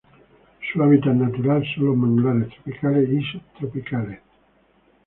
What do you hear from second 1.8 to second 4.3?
los manglares tropicales y subtropicales.